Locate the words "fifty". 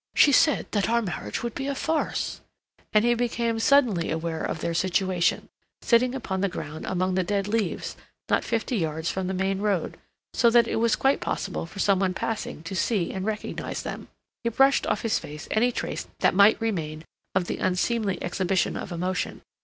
8.43-8.77